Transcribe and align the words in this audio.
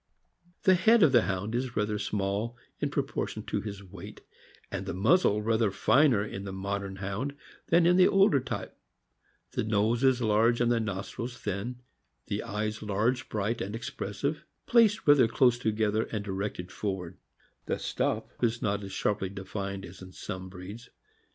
The 0.63 0.73
head 0.73 1.03
of 1.03 1.11
the 1.11 1.21
Hound 1.29 1.53
is 1.53 1.75
rather 1.75 1.99
small 1.99 2.57
in 2.79 2.89
proportion 2.89 3.43
to 3.43 3.61
his 3.61 3.83
weight, 3.83 4.21
and 4.71 4.87
the 4.87 4.95
muzzle 4.95 5.43
rather 5.43 5.69
finer 5.69 6.25
in 6.25 6.43
the 6.43 6.51
modern 6.51 6.95
Hound 6.95 7.35
than 7.67 7.85
in 7.85 7.97
the 7.97 8.07
older 8.07 8.39
type; 8.39 8.75
the 9.51 9.63
nose 9.63 10.03
is 10.03 10.19
large 10.19 10.59
and 10.59 10.71
the 10.71 10.79
nostril 10.79 11.27
thin; 11.27 11.81
the 12.25 12.41
eyes 12.41 12.81
large, 12.81 13.29
bright, 13.29 13.61
and 13.61 13.75
expressive, 13.75 14.43
placed 14.65 15.05
rather 15.07 15.27
close 15.27 15.59
together 15.59 16.05
and 16.05 16.25
directed 16.25 16.71
forward; 16.71 17.17
the 17.67 17.77
stop 17.77 18.27
is 18.43 18.59
not 18.59 18.83
as 18.83 18.91
sharply 18.91 19.29
defined 19.29 19.85
as 19.85 20.01
in 20.01 20.11
some 20.13 20.49
breeds. 20.49 20.89